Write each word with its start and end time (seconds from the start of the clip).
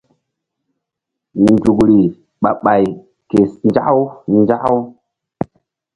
Nzukri 1.49 1.99
ɓah 2.41 2.55
ɓay 2.63 2.83
ke 3.29 3.37
nzaku 3.67 4.03
nzaku. 4.39 4.75